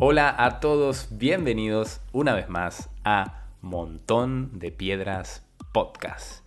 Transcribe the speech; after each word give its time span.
Hola 0.00 0.32
a 0.38 0.60
todos, 0.60 1.08
bienvenidos 1.10 2.00
una 2.12 2.32
vez 2.32 2.48
más 2.48 2.88
a 3.02 3.42
Montón 3.62 4.60
de 4.60 4.70
Piedras 4.70 5.44
Podcast. 5.72 6.46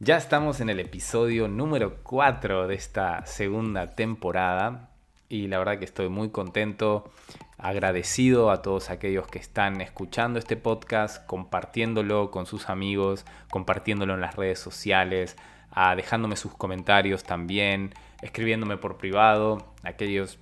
Ya 0.00 0.16
estamos 0.16 0.62
en 0.62 0.70
el 0.70 0.80
episodio 0.80 1.48
número 1.48 1.98
4 2.02 2.66
de 2.66 2.74
esta 2.74 3.26
segunda 3.26 3.94
temporada 3.94 4.88
y 5.28 5.48
la 5.48 5.58
verdad 5.58 5.78
que 5.78 5.84
estoy 5.84 6.08
muy 6.08 6.30
contento, 6.30 7.12
agradecido 7.58 8.50
a 8.50 8.62
todos 8.62 8.88
aquellos 8.88 9.26
que 9.26 9.38
están 9.38 9.82
escuchando 9.82 10.38
este 10.38 10.56
podcast, 10.56 11.26
compartiéndolo 11.26 12.30
con 12.30 12.46
sus 12.46 12.70
amigos, 12.70 13.26
compartiéndolo 13.50 14.14
en 14.14 14.22
las 14.22 14.34
redes 14.34 14.60
sociales, 14.60 15.36
ah, 15.72 15.94
dejándome 15.94 16.36
sus 16.36 16.54
comentarios 16.54 17.22
también, 17.22 17.92
escribiéndome 18.22 18.78
por 18.78 18.96
privado, 18.96 19.74
aquellos... 19.82 20.38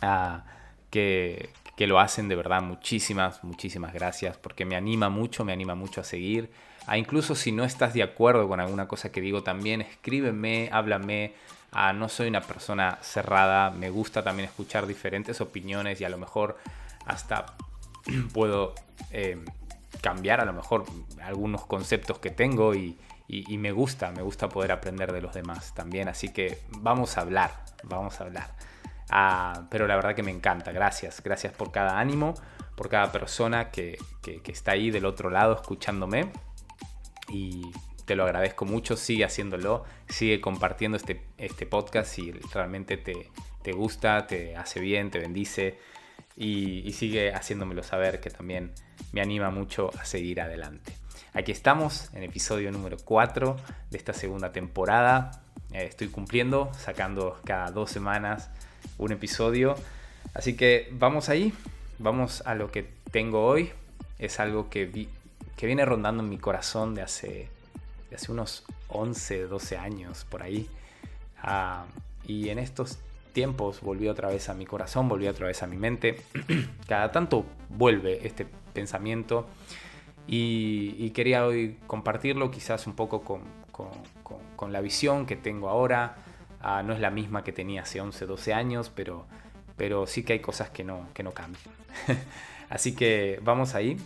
Uh, 0.00 0.42
que, 0.96 1.86
lo 1.86 2.00
hacen 2.00 2.28
de 2.28 2.36
verdad. 2.36 2.62
Muchísimas, 2.62 3.44
muchísimas 3.44 3.92
gracias 3.92 4.36
porque 4.36 4.64
me 4.64 4.76
anima 4.76 5.08
mucho, 5.08 5.44
me 5.44 5.52
anima 5.52 5.74
mucho 5.74 6.00
a 6.00 6.04
seguir. 6.04 6.50
Ah, 6.86 6.96
incluso 6.98 7.34
si 7.34 7.52
no 7.52 7.64
estás 7.64 7.94
de 7.94 8.02
acuerdo 8.02 8.48
con 8.48 8.60
alguna 8.60 8.88
cosa 8.88 9.10
que 9.10 9.20
digo 9.20 9.42
también, 9.42 9.82
escríbeme, 9.82 10.70
háblame. 10.72 11.34
Ah, 11.72 11.92
no 11.92 12.08
soy 12.08 12.28
una 12.28 12.40
persona 12.40 12.98
cerrada, 13.02 13.70
me 13.70 13.90
gusta 13.90 14.22
también 14.22 14.48
escuchar 14.48 14.86
diferentes 14.86 15.40
opiniones 15.40 16.00
y 16.00 16.04
a 16.04 16.08
lo 16.08 16.16
mejor 16.16 16.56
hasta 17.04 17.46
puedo 18.32 18.74
eh, 19.10 19.44
cambiar 20.00 20.40
a 20.40 20.44
lo 20.44 20.52
mejor 20.52 20.84
algunos 21.22 21.66
conceptos 21.66 22.18
que 22.20 22.30
tengo 22.30 22.74
y, 22.74 22.96
y, 23.28 23.58
me 23.58 23.72
gusta, 23.72 24.12
me 24.12 24.22
gusta 24.22 24.48
poder 24.48 24.72
aprender 24.72 25.12
de 25.12 25.20
los 25.20 25.34
demás 25.34 25.74
también. 25.74 26.08
Así 26.08 26.28
que 26.32 26.60
vamos 26.78 27.18
a 27.18 27.22
hablar, 27.22 27.64
vamos 27.82 28.20
a 28.20 28.24
hablar. 28.24 28.54
Ah, 29.10 29.66
pero 29.70 29.86
la 29.86 29.96
verdad 29.96 30.14
que 30.14 30.22
me 30.22 30.30
encanta. 30.30 30.72
Gracias. 30.72 31.22
Gracias 31.22 31.52
por 31.52 31.72
cada 31.72 31.98
ánimo, 31.98 32.34
por 32.74 32.88
cada 32.88 33.12
persona 33.12 33.70
que, 33.70 33.98
está 34.46 34.72
ahí 34.72 34.90
del 34.90 35.04
otro 35.06 35.30
lado 35.30 35.54
escuchándome. 35.54 36.30
Y 37.28 37.70
te 38.04 38.16
lo 38.16 38.24
agradezco 38.24 38.64
mucho. 38.64 38.96
Sigue 38.96 39.24
haciéndolo. 39.24 39.84
Sigue 40.08 40.40
compartiendo 40.40 40.96
este, 40.96 41.22
este 41.38 41.66
podcast 41.66 42.12
si 42.12 42.32
realmente 42.52 42.96
te, 42.96 43.72
gusta, 43.72 44.26
te 44.26 44.56
hace 44.56 44.80
bien, 44.80 45.10
te 45.10 45.18
bendice. 45.18 45.78
Y, 46.36 46.86
y 46.86 46.92
sigue 46.92 47.32
haciéndomelo 47.32 47.82
saber 47.82 48.20
que 48.20 48.30
también 48.30 48.72
me 49.12 49.20
anima 49.20 49.50
mucho 49.50 49.90
a 49.98 50.04
seguir 50.04 50.40
adelante. 50.40 50.92
Aquí 51.32 51.52
estamos 51.52 52.10
en 52.14 52.22
episodio 52.22 52.70
número 52.72 52.96
4 53.02 53.56
de 53.90 53.98
esta 53.98 54.12
segunda 54.12 54.52
temporada. 54.52 55.42
Eh, 55.72 55.84
estoy 55.84 56.08
cumpliendo, 56.08 56.70
sacando 56.74 57.40
cada 57.44 57.70
dos 57.70 57.90
semanas 57.90 58.50
un 58.98 59.12
episodio. 59.12 59.74
Así 60.34 60.56
que 60.56 60.88
vamos 60.92 61.28
ahí, 61.28 61.52
vamos 61.98 62.42
a 62.46 62.54
lo 62.54 62.70
que 62.70 62.88
tengo 63.10 63.46
hoy. 63.46 63.70
Es 64.18 64.40
algo 64.40 64.68
que, 64.70 65.08
que 65.56 65.66
viene 65.66 65.84
rondando 65.84 66.22
en 66.22 66.28
mi 66.28 66.38
corazón 66.38 66.94
de 66.94 67.02
hace, 67.02 67.48
unos 68.28 68.64
11, 68.88 69.46
12 69.46 69.76
años 69.76 70.26
por 70.28 70.42
ahí. 70.42 70.68
Ah, 71.42 71.86
y 72.26 72.48
en 72.48 72.58
estos 72.58 72.98
tiempos 73.32 73.80
volvió 73.82 74.12
otra 74.12 74.28
vez 74.28 74.48
a 74.48 74.54
mi 74.54 74.66
corazón, 74.66 75.08
volvió 75.08 75.30
otra 75.30 75.46
vez 75.46 75.62
a 75.62 75.66
mi 75.66 75.76
mente. 75.76 76.22
Cada 76.88 77.12
tanto 77.12 77.44
vuelve 77.68 78.26
este 78.26 78.46
pensamiento 78.72 79.46
y, 80.26 81.10
quería 81.10 81.46
hoy 81.46 81.78
compartirlo 81.86 82.50
quizás 82.50 82.86
un 82.86 82.94
poco 82.94 83.22
con 83.22 84.72
la 84.72 84.80
visión 84.80 85.24
que 85.26 85.36
tengo 85.36 85.68
ahora, 85.68 86.16
Ah, 86.68 86.82
no 86.82 86.92
es 86.94 86.98
la 86.98 87.10
misma 87.10 87.44
que 87.44 87.52
tenía 87.52 87.82
hace 87.82 88.00
11, 88.00 88.26
12 88.26 88.52
años, 88.52 88.90
pero, 88.92 89.24
pero 89.76 90.08
sí 90.08 90.24
que 90.24 90.32
hay 90.32 90.40
cosas 90.40 90.68
que 90.68 90.82
no, 90.82 91.08
que 91.14 91.22
no 91.22 91.30
cambian. 91.30 91.62
Así 92.68 92.96
que 92.96 93.38
vamos 93.44 93.76
ahí 93.76 93.96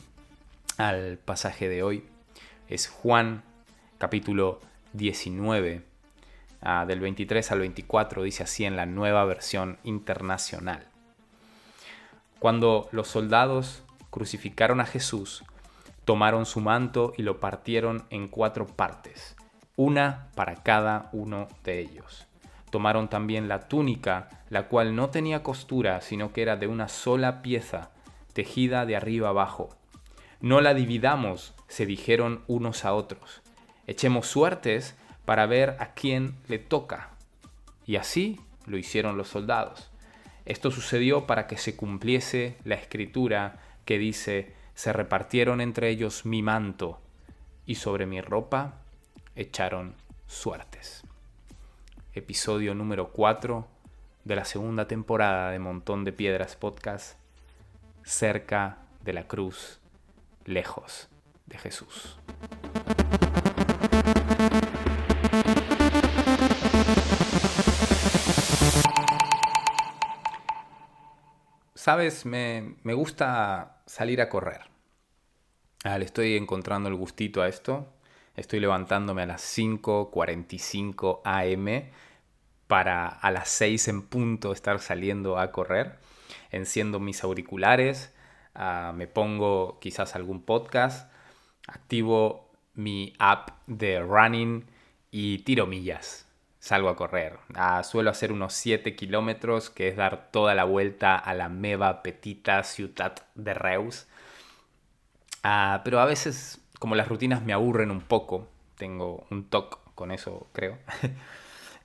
al 0.76 1.16
pasaje 1.16 1.70
de 1.70 1.82
hoy. 1.82 2.04
Es 2.68 2.86
Juan 2.86 3.44
capítulo 3.96 4.60
19, 4.92 5.82
ah, 6.60 6.84
del 6.86 7.00
23 7.00 7.50
al 7.50 7.60
24, 7.60 8.24
dice 8.24 8.42
así 8.42 8.66
en 8.66 8.76
la 8.76 8.84
nueva 8.84 9.24
versión 9.24 9.78
internacional. 9.82 10.86
Cuando 12.40 12.90
los 12.92 13.08
soldados 13.08 13.84
crucificaron 14.10 14.82
a 14.82 14.86
Jesús, 14.86 15.44
tomaron 16.04 16.44
su 16.44 16.60
manto 16.60 17.14
y 17.16 17.22
lo 17.22 17.40
partieron 17.40 18.04
en 18.10 18.28
cuatro 18.28 18.66
partes, 18.66 19.34
una 19.76 20.28
para 20.34 20.56
cada 20.56 21.08
uno 21.14 21.48
de 21.64 21.80
ellos. 21.80 22.26
Tomaron 22.70 23.08
también 23.08 23.48
la 23.48 23.68
túnica, 23.68 24.28
la 24.48 24.68
cual 24.68 24.94
no 24.94 25.10
tenía 25.10 25.42
costura, 25.42 26.00
sino 26.00 26.32
que 26.32 26.42
era 26.42 26.56
de 26.56 26.68
una 26.68 26.88
sola 26.88 27.42
pieza, 27.42 27.90
tejida 28.32 28.86
de 28.86 28.96
arriba 28.96 29.28
abajo. 29.28 29.70
No 30.40 30.60
la 30.60 30.72
dividamos, 30.72 31.52
se 31.68 31.84
dijeron 31.84 32.42
unos 32.46 32.84
a 32.84 32.94
otros. 32.94 33.42
Echemos 33.86 34.28
suertes 34.28 34.96
para 35.24 35.46
ver 35.46 35.76
a 35.80 35.94
quién 35.94 36.36
le 36.48 36.58
toca. 36.58 37.10
Y 37.86 37.96
así 37.96 38.40
lo 38.66 38.78
hicieron 38.78 39.16
los 39.16 39.28
soldados. 39.28 39.90
Esto 40.46 40.70
sucedió 40.70 41.26
para 41.26 41.46
que 41.46 41.58
se 41.58 41.76
cumpliese 41.76 42.56
la 42.64 42.76
escritura 42.76 43.58
que 43.84 43.98
dice, 43.98 44.54
se 44.74 44.92
repartieron 44.92 45.60
entre 45.60 45.90
ellos 45.90 46.24
mi 46.24 46.42
manto, 46.42 47.00
y 47.66 47.74
sobre 47.74 48.06
mi 48.06 48.20
ropa 48.20 48.78
echaron 49.34 49.94
suertes 50.26 51.02
episodio 52.12 52.74
número 52.74 53.12
4 53.12 53.68
de 54.24 54.36
la 54.36 54.44
segunda 54.44 54.88
temporada 54.88 55.50
de 55.52 55.60
Montón 55.60 56.04
de 56.04 56.12
Piedras 56.12 56.56
Podcast, 56.56 57.18
cerca 58.02 58.78
de 59.02 59.12
la 59.12 59.28
cruz, 59.28 59.80
lejos 60.44 61.08
de 61.46 61.58
Jesús. 61.58 62.18
Sabes, 71.74 72.26
me, 72.26 72.74
gusta 72.84 73.82
salir 73.86 74.20
a 74.20 74.28
correr. 74.28 74.62
Ah, 75.84 75.98
le 75.98 76.04
estoy 76.04 76.36
encontrando 76.36 76.88
el 76.88 76.94
gustito 76.96 77.40
a 77.40 77.48
esto. 77.48 77.86
Estoy 78.36 78.60
levantándome 78.60 79.22
a 79.22 79.26
las 79.26 79.42
5.45 79.58 81.20
am 81.24 81.90
para 82.66 83.08
a 83.08 83.30
las 83.32 83.48
6 83.48 83.88
en 83.88 84.02
punto 84.02 84.52
estar 84.52 84.78
saliendo 84.78 85.38
a 85.38 85.50
correr. 85.50 85.98
Enciendo 86.52 87.00
mis 87.00 87.24
auriculares, 87.24 88.14
ah, 88.54 88.92
me 88.94 89.08
pongo 89.08 89.78
quizás 89.80 90.14
algún 90.14 90.42
podcast, 90.42 91.12
activo 91.66 92.52
mi 92.74 93.14
app 93.18 93.50
de 93.66 94.00
running 94.00 94.64
y 95.10 95.38
tiro 95.38 95.66
millas. 95.66 96.26
Salgo 96.60 96.88
a 96.90 96.96
correr. 96.96 97.38
Ah, 97.54 97.82
suelo 97.82 98.10
hacer 98.10 98.32
unos 98.32 98.52
7 98.52 98.94
kilómetros, 98.94 99.70
que 99.70 99.88
es 99.88 99.96
dar 99.96 100.30
toda 100.30 100.54
la 100.54 100.64
vuelta 100.64 101.16
a 101.16 101.34
la 101.34 101.48
meva 101.48 102.02
petita 102.02 102.62
ciudad 102.62 103.16
de 103.34 103.54
Reus. 103.54 104.06
Ah, 105.42 105.80
pero 105.84 106.00
a 106.00 106.04
veces 106.04 106.60
como 106.80 106.96
las 106.96 107.06
rutinas 107.08 107.44
me 107.44 107.52
aburren 107.52 107.92
un 107.92 108.00
poco, 108.00 108.48
tengo 108.76 109.26
un 109.30 109.44
toque 109.44 109.76
con 109.94 110.10
eso, 110.10 110.48
creo. 110.52 110.78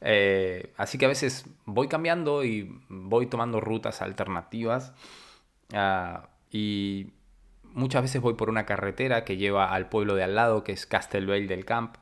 Eh, 0.07 0.73
así 0.77 0.99
que 0.99 1.05
a 1.05 1.07
veces 1.07 1.45
voy 1.65 1.87
cambiando 1.87 2.43
y 2.43 2.79
voy 2.89 3.25
tomando 3.25 3.59
rutas 3.59 4.03
alternativas. 4.03 4.93
Ah, 5.73 6.29
y 6.51 7.13
muchas 7.73 8.03
veces 8.03 8.21
voy 8.21 8.35
por 8.35 8.49
una 8.49 8.65
carretera 8.65 9.23
que 9.23 9.37
lleva 9.37 9.73
al 9.73 9.89
pueblo 9.89 10.13
de 10.13 10.23
al 10.23 10.35
lado, 10.35 10.63
que 10.63 10.73
es 10.73 10.85
Castelbell 10.85 11.47
del 11.47 11.65
Camp. 11.65 11.95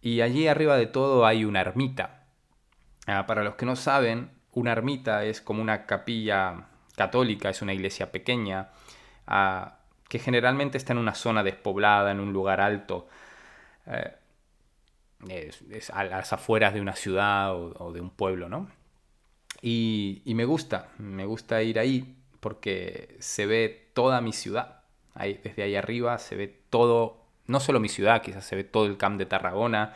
Y 0.00 0.20
allí 0.20 0.46
arriba 0.46 0.76
de 0.76 0.86
todo 0.86 1.26
hay 1.26 1.44
una 1.44 1.62
ermita. 1.62 2.24
Ah, 3.06 3.26
para 3.26 3.42
los 3.42 3.56
que 3.56 3.66
no 3.66 3.74
saben, 3.74 4.30
una 4.52 4.72
ermita 4.72 5.24
es 5.24 5.40
como 5.40 5.60
una 5.62 5.86
capilla 5.86 6.68
católica, 6.94 7.50
es 7.50 7.62
una 7.62 7.74
iglesia 7.74 8.12
pequeña. 8.12 8.68
Ah, 9.26 9.78
que 10.08 10.18
generalmente 10.18 10.78
está 10.78 10.92
en 10.92 10.98
una 10.98 11.14
zona 11.14 11.42
despoblada, 11.42 12.10
en 12.10 12.20
un 12.20 12.32
lugar 12.32 12.60
alto, 12.60 13.08
eh, 13.86 14.14
a 15.92 16.04
las 16.04 16.32
afueras 16.32 16.74
de 16.74 16.80
una 16.80 16.94
ciudad 16.94 17.54
o, 17.54 17.92
de 17.92 18.00
un 18.00 18.10
pueblo, 18.10 18.48
¿no? 18.48 18.68
Y, 19.62 20.22
me 20.26 20.44
gusta, 20.44 20.88
me 20.98 21.24
gusta 21.24 21.62
ir 21.62 21.78
ahí 21.78 22.16
porque 22.40 23.16
se 23.20 23.46
ve 23.46 23.90
toda 23.94 24.20
mi 24.20 24.32
ciudad. 24.32 24.82
Desde 25.14 25.62
ahí 25.62 25.76
arriba 25.76 26.18
se 26.18 26.36
ve 26.36 26.48
todo, 26.68 27.24
no 27.46 27.60
solo 27.60 27.80
mi 27.80 27.88
ciudad, 27.88 28.20
quizás 28.20 28.44
se 28.44 28.56
ve 28.56 28.64
todo 28.64 28.86
el 28.86 28.98
camp 28.98 29.18
de 29.18 29.26
Tarragona, 29.26 29.94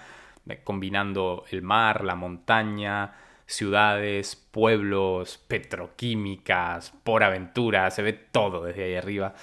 eh, 0.48 0.60
combinando 0.64 1.44
el 1.50 1.60
mar, 1.60 2.04
la 2.04 2.14
montaña, 2.14 3.14
ciudades, 3.46 4.36
pueblos, 4.36 5.38
petroquímicas, 5.38 6.92
por 7.02 7.22
aventura, 7.22 7.90
se 7.90 8.02
ve 8.02 8.12
todo 8.14 8.64
desde 8.64 8.84
ahí 8.84 8.94
arriba. 8.94 9.34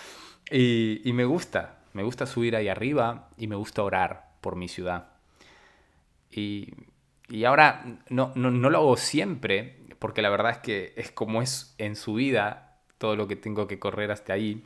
Y, 0.51 1.11
me 1.13 1.25
gusta, 1.25 1.79
me 1.93 2.03
gusta 2.03 2.25
subir 2.25 2.55
ahí 2.55 2.67
arriba 2.67 3.29
y 3.37 3.47
me 3.47 3.55
gusta 3.55 3.83
orar 3.83 4.29
por 4.41 4.55
mi 4.55 4.67
ciudad. 4.67 5.07
Y, 6.31 6.73
ahora 7.45 7.83
no, 8.09 8.31
no, 8.35 8.69
lo 8.69 8.77
hago 8.77 8.97
siempre, 8.97 9.77
porque 9.99 10.21
la 10.21 10.29
verdad 10.29 10.51
es 10.51 10.57
que 10.59 10.93
es 10.97 11.11
como 11.11 11.41
es 11.41 11.73
en 11.77 11.95
su 11.95 12.15
vida 12.15 12.77
todo 12.97 13.15
lo 13.15 13.27
que 13.27 13.35
tengo 13.35 13.67
que 13.67 13.79
correr 13.79 14.11
hasta 14.11 14.33
ahí. 14.33 14.63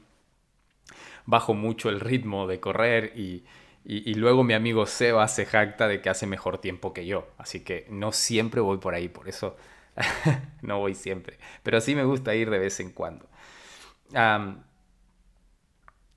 Bajo 1.25 1.53
mucho 1.53 1.89
el 1.89 1.99
ritmo 1.99 2.47
de 2.47 2.59
correr 2.59 3.13
y, 3.15 3.45
y, 3.85 4.13
luego 4.15 4.43
mi 4.43 4.53
amigo 4.53 4.85
Seba 4.85 5.27
se 5.27 5.45
jacta 5.45 5.87
de 5.87 6.01
que 6.01 6.09
hace 6.09 6.27
mejor 6.27 6.59
tiempo 6.59 6.93
que 6.93 7.05
yo. 7.05 7.27
Así 7.37 7.61
que 7.61 7.85
no 7.89 8.11
siempre 8.11 8.59
voy 8.61 8.79
por 8.79 8.93
ahí, 8.95 9.07
por 9.07 9.29
eso 9.29 9.55
no 10.61 10.79
voy 10.79 10.95
siempre. 10.95 11.37
Pero 11.63 11.79
sí 11.79 11.95
me 11.95 12.03
gusta 12.03 12.35
ir 12.35 12.49
de 12.49 12.59
vez 12.59 12.79
en 12.79 12.91
cuando. 12.91 13.27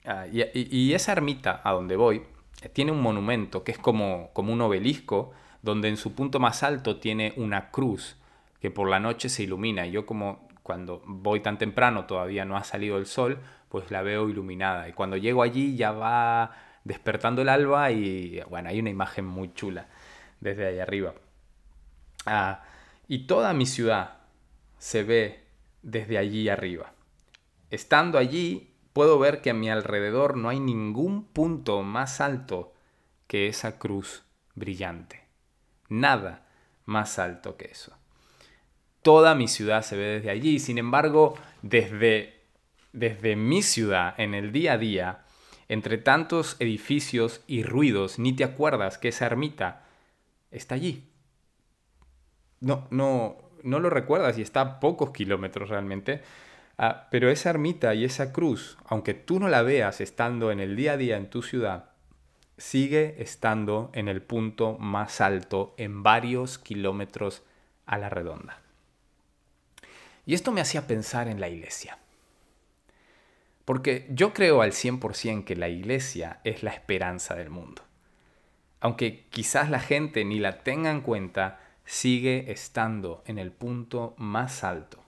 Ah, 0.05 0.27
y, 0.27 0.93
esa 0.95 1.13
ermita 1.13 1.61
a 1.63 1.73
donde 1.73 1.95
voy 1.95 2.23
eh, 2.63 2.69
tiene 2.69 2.91
un 2.91 3.01
monumento 3.01 3.63
que 3.63 3.71
es 3.71 3.79
como, 3.79 4.31
como 4.33 4.53
un 4.53 4.61
obelisco 4.61 5.33
donde 5.63 5.89
en 5.89 5.97
su 5.97 6.15
punto 6.15 6.41
más 6.41 6.65
alto 6.65 6.99
tiene 6.99 7.33
una 7.37 7.71
cruz 7.71 8.17
que 8.61 8.71
por 8.71 8.89
la 8.89 8.99
noche 8.99 9.29
se 9.29 9.45
ilumina. 9.45 9.87
Y 9.87 9.93
yo 9.93 10.07
como 10.07 10.49
cuando 10.63 11.03
voy 11.07 11.41
tan 11.41 11.59
temprano 11.59 12.07
todavía 12.07 12.45
no 12.45 12.57
ha 12.57 12.65
salido 12.65 12.99
el 12.99 13.07
sol, 13.07 13.39
pues 13.69 13.91
la 13.91 14.03
veo 14.03 14.29
iluminada. 14.29 14.89
Y 14.89 14.93
cuando 14.93 15.17
llego 15.17 15.43
allí 15.43 15.77
ya 15.77 15.93
va 15.93 16.53
despertando 16.85 17.43
el 17.43 17.49
alba 17.49 17.91
y 17.93 18.41
bueno, 18.49 18.69
hay 18.69 18.81
una 18.81 18.91
imagen 18.91 19.25
muy 19.25 19.53
chula 19.55 19.87
desde 20.41 20.67
ahí 20.67 20.79
arriba. 20.81 21.15
Ah, 22.27 22.63
y 23.09 23.27
toda 23.27 23.53
mi 23.53 23.67
ciudad 23.67 24.19
se 24.79 25.05
ve 25.05 25.45
desde 25.83 26.19
allí 26.19 26.49
arriba. 26.49 26.93
Estando 27.71 28.19
allí, 28.19 28.72
puedo 28.93 29.19
ver 29.19 29.41
que 29.41 29.51
a 29.51 29.55
mi 29.55 29.71
alrededor 29.71 30.37
no 30.37 30.49
hay 30.49 30.61
ningún 30.61 31.25
punto 31.25 31.83
más 31.83 32.21
alto 32.21 32.73
que 33.27 33.49
esa 33.49 33.79
cruz 33.79 34.25
brillante. 34.55 35.25
Nada 35.89 36.47
más 36.85 37.19
alto 37.19 37.57
que 37.57 37.67
eso. 37.67 37.97
Toda 39.03 39.35
mi 39.35 39.49
ciudad 39.49 39.83
se 39.83 39.97
ve 39.97 40.05
desde 40.05 40.31
allí. 40.31 40.59
Sin 40.59 40.79
embargo, 40.79 41.35
desde, 41.63 42.41
desde 42.93 43.37
mi 43.37 43.63
ciudad, 43.63 44.15
en 44.19 44.35
el 44.35 44.53
día 44.53 44.75
a 44.75 44.79
día, 44.79 45.25
entre 45.69 45.99
tantos 45.99 46.57
edificios 46.61 47.43
y 47.47 47.63
ruidos, 47.63 48.19
ni 48.19 48.33
te 48.35 48.45
acuerdas 48.45 48.99
que 48.99 49.09
esa 49.09 49.27
ermita 49.27 49.85
está 50.51 50.75
allí. 50.75 51.09
No, 52.61 52.87
no, 52.91 53.37
no 53.63 53.81
lo 53.81 53.91
recuerdas 53.91 54.39
y 54.39 54.43
está 54.43 54.61
a 54.61 54.81
pocos 54.81 55.11
kilómetros 55.11 55.69
realmente. 55.69 56.23
Ah, 56.85 57.07
pero 57.13 57.31
esa 57.31 57.51
ermita 57.51 57.95
y 57.95 58.05
esa 58.05 58.33
cruz, 58.33 58.77
aunque 58.87 59.15
tú 59.15 59.39
no 59.39 59.47
la 59.47 59.63
veas 59.63 60.01
estando 60.01 60.51
en 60.51 60.59
el 60.59 60.75
día 60.75 60.95
a 60.95 60.97
día 60.97 61.17
en 61.17 61.31
tu 61.31 61.41
ciudad, 61.41 61.91
sigue 62.59 63.23
estando 63.23 63.93
en 63.95 64.09
el 64.09 64.21
punto 64.21 64.77
más 64.79 65.21
alto 65.21 65.75
en 65.77 66.03
varios 66.03 66.59
kilómetros 66.59 67.45
a 67.87 67.99
la 67.99 68.09
redonda. 68.09 68.61
Y 70.27 70.35
esto 70.35 70.51
me 70.51 70.61
hacía 70.61 70.89
pensar 70.89 71.29
en 71.29 71.39
la 71.39 71.49
iglesia. 71.49 71.99
Porque 73.65 74.09
yo 74.11 74.33
creo 74.33 74.61
al 74.61 74.73
100% 74.73 75.45
que 75.45 75.55
la 75.55 75.69
iglesia 75.69 76.41
es 76.43 76.65
la 76.65 76.73
esperanza 76.73 77.37
del 77.37 77.51
mundo. 77.51 77.83
Aunque 78.81 79.27
quizás 79.31 79.71
la 79.71 79.79
gente 79.79 80.25
ni 80.25 80.41
la 80.41 80.65
tenga 80.65 80.91
en 80.91 81.03
cuenta, 81.03 81.61
sigue 81.85 82.51
estando 82.51 83.23
en 83.25 83.39
el 83.39 83.53
punto 83.53 84.17
más 84.19 84.65
alto. 84.65 85.02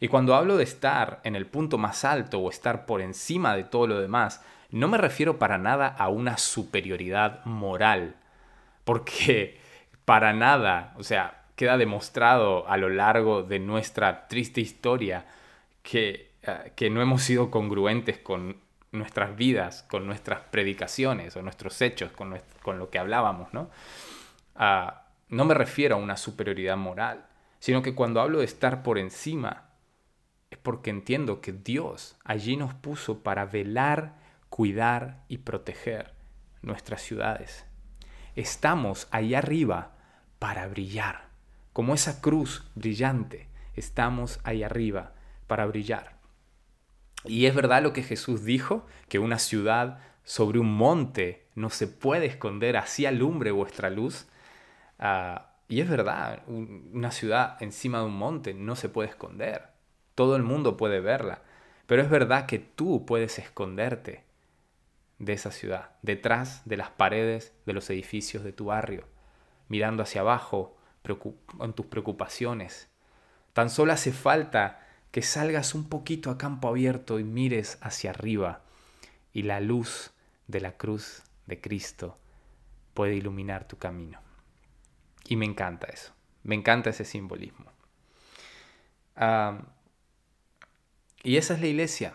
Y 0.00 0.08
cuando 0.08 0.34
hablo 0.34 0.56
de 0.56 0.64
estar 0.64 1.20
en 1.24 1.36
el 1.36 1.46
punto 1.46 1.78
más 1.78 2.04
alto 2.04 2.38
o 2.40 2.50
estar 2.50 2.86
por 2.86 3.00
encima 3.00 3.56
de 3.56 3.64
todo 3.64 3.86
lo 3.86 4.00
demás, 4.00 4.44
no 4.70 4.88
me 4.88 4.98
refiero 4.98 5.38
para 5.38 5.58
nada 5.58 5.88
a 5.88 6.08
una 6.08 6.38
superioridad 6.38 7.44
moral. 7.44 8.16
Porque 8.84 9.60
para 10.04 10.32
nada, 10.32 10.94
o 10.96 11.02
sea, 11.02 11.44
queda 11.56 11.78
demostrado 11.78 12.68
a 12.68 12.76
lo 12.76 12.88
largo 12.88 13.42
de 13.42 13.58
nuestra 13.58 14.28
triste 14.28 14.60
historia 14.60 15.26
que 15.82 16.26
eh, 16.46 16.72
que 16.76 16.90
no 16.90 17.02
hemos 17.02 17.22
sido 17.22 17.50
congruentes 17.50 18.18
con 18.18 18.56
nuestras 18.92 19.36
vidas, 19.36 19.82
con 19.88 20.06
nuestras 20.06 20.40
predicaciones 20.50 21.36
o 21.36 21.42
nuestros 21.42 21.82
hechos, 21.82 22.12
con, 22.12 22.38
con 22.62 22.78
lo 22.78 22.88
que 22.88 23.00
hablábamos, 23.00 23.52
¿no? 23.52 23.68
Ah, 24.54 25.06
no 25.28 25.44
me 25.44 25.54
refiero 25.54 25.96
a 25.96 25.98
una 25.98 26.16
superioridad 26.16 26.76
moral, 26.76 27.26
sino 27.58 27.82
que 27.82 27.96
cuando 27.96 28.20
hablo 28.20 28.38
de 28.38 28.44
estar 28.44 28.84
por 28.84 28.96
encima, 28.96 29.64
es 30.50 30.58
porque 30.58 30.90
entiendo 30.90 31.40
que 31.40 31.52
Dios 31.52 32.16
allí 32.24 32.56
nos 32.56 32.74
puso 32.74 33.22
para 33.22 33.46
velar, 33.46 34.16
cuidar 34.48 35.24
y 35.28 35.38
proteger 35.38 36.14
nuestras 36.62 37.02
ciudades. 37.02 37.66
Estamos 38.34 39.08
ahí 39.10 39.34
arriba 39.34 39.96
para 40.38 40.66
brillar, 40.68 41.28
como 41.72 41.94
esa 41.94 42.20
cruz 42.20 42.70
brillante, 42.74 43.48
estamos 43.74 44.40
ahí 44.44 44.62
arriba 44.62 45.14
para 45.46 45.66
brillar. 45.66 46.16
Y 47.24 47.46
es 47.46 47.54
verdad 47.54 47.82
lo 47.82 47.92
que 47.92 48.02
Jesús 48.02 48.44
dijo, 48.44 48.86
que 49.08 49.18
una 49.18 49.38
ciudad 49.38 49.98
sobre 50.22 50.58
un 50.58 50.72
monte 50.72 51.48
no 51.54 51.70
se 51.70 51.86
puede 51.86 52.26
esconder, 52.26 52.76
así 52.76 53.06
alumbre 53.06 53.50
vuestra 53.50 53.90
luz. 53.90 54.26
Ah, 54.98 55.54
y 55.68 55.80
es 55.80 55.88
verdad, 55.88 56.42
una 56.46 57.10
ciudad 57.10 57.56
encima 57.60 57.98
de 57.98 58.04
un 58.04 58.16
monte 58.16 58.54
no 58.54 58.76
se 58.76 58.88
puede 58.88 59.08
esconder. 59.08 59.75
Todo 60.16 60.34
el 60.34 60.42
mundo 60.42 60.76
puede 60.76 60.98
verla. 60.98 61.42
Pero 61.86 62.02
es 62.02 62.10
verdad 62.10 62.46
que 62.46 62.58
tú 62.58 63.06
puedes 63.06 63.38
esconderte 63.38 64.24
de 65.18 65.32
esa 65.32 65.52
ciudad, 65.52 65.90
detrás 66.02 66.62
de 66.64 66.76
las 66.76 66.90
paredes 66.90 67.54
de 67.64 67.72
los 67.72 67.88
edificios 67.90 68.42
de 68.42 68.52
tu 68.52 68.66
barrio, 68.66 69.04
mirando 69.68 70.02
hacia 70.02 70.22
abajo 70.22 70.76
con 71.56 71.74
tus 71.74 71.86
preocupaciones. 71.86 72.88
Tan 73.52 73.70
solo 73.70 73.92
hace 73.92 74.12
falta 74.12 74.84
que 75.12 75.22
salgas 75.22 75.74
un 75.74 75.88
poquito 75.88 76.30
a 76.30 76.38
campo 76.38 76.68
abierto 76.68 77.18
y 77.20 77.24
mires 77.24 77.78
hacia 77.80 78.10
arriba 78.10 78.62
y 79.32 79.42
la 79.42 79.60
luz 79.60 80.12
de 80.48 80.60
la 80.60 80.72
cruz 80.72 81.22
de 81.46 81.60
Cristo 81.60 82.18
puede 82.92 83.14
iluminar 83.14 83.68
tu 83.68 83.78
camino. 83.78 84.20
Y 85.28 85.36
me 85.36 85.46
encanta 85.46 85.86
eso, 85.86 86.12
me 86.42 86.54
encanta 86.54 86.90
ese 86.90 87.04
simbolismo. 87.04 87.70
Y 91.22 91.36
esa 91.36 91.54
es 91.54 91.60
la 91.60 91.66
iglesia, 91.66 92.14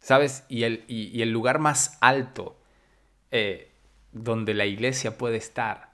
¿sabes? 0.00 0.44
Y 0.48 0.64
el, 0.64 0.84
el 0.88 1.30
lugar 1.30 1.58
más 1.58 1.98
alto 2.00 2.56
eh, 3.30 3.70
donde 4.12 4.54
la 4.54 4.66
iglesia 4.66 5.18
puede 5.18 5.36
estar 5.36 5.90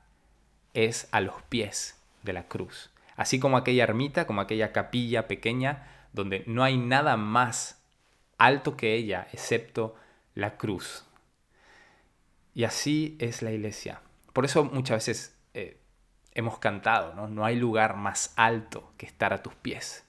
es 0.74 1.08
a 1.12 1.20
los 1.20 1.42
pies 1.42 2.00
de 2.22 2.32
la 2.32 2.48
cruz 2.48 2.90
así 3.20 3.38
como 3.38 3.58
aquella 3.58 3.84
ermita, 3.84 4.26
como 4.26 4.40
aquella 4.40 4.72
capilla 4.72 5.28
pequeña, 5.28 5.86
donde 6.14 6.42
no 6.46 6.64
hay 6.64 6.78
nada 6.78 7.18
más 7.18 7.84
alto 8.38 8.78
que 8.78 8.94
ella, 8.94 9.28
excepto 9.34 9.94
la 10.34 10.56
cruz. 10.56 11.04
Y 12.54 12.64
así 12.64 13.18
es 13.20 13.42
la 13.42 13.52
iglesia. 13.52 14.00
Por 14.32 14.46
eso 14.46 14.64
muchas 14.64 15.06
veces 15.06 15.36
eh, 15.52 15.78
hemos 16.32 16.58
cantado, 16.60 17.12
¿no? 17.12 17.28
No 17.28 17.44
hay 17.44 17.56
lugar 17.56 17.94
más 17.94 18.32
alto 18.36 18.94
que 18.96 19.04
estar 19.04 19.34
a 19.34 19.42
tus 19.42 19.54
pies. 19.54 20.02